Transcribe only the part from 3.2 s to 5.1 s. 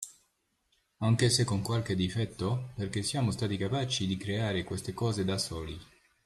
stati capaci di creare queste